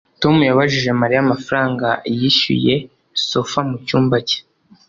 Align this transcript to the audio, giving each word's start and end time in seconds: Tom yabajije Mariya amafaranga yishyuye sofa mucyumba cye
Tom 0.21 0.35
yabajije 0.49 0.89
Mariya 0.99 1.19
amafaranga 1.25 1.87
yishyuye 2.19 2.75
sofa 3.29 3.59
mucyumba 3.69 4.15
cye 4.27 4.39